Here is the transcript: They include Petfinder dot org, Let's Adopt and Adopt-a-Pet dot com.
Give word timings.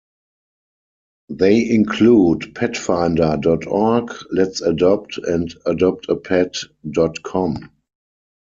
They 1.29 1.69
include 1.69 2.55
Petfinder 2.55 3.39
dot 3.39 3.67
org, 3.67 4.11
Let's 4.31 4.59
Adopt 4.61 5.19
and 5.19 5.53
Adopt-a-Pet 5.67 6.55
dot 6.89 7.21
com. 7.21 7.69